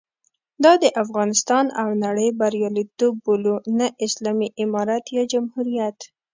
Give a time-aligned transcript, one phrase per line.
[0.63, 5.97] دا د افغانستان او نړۍ بریالیتوب بولو، نه اسلامي امارت یا جمهوریت.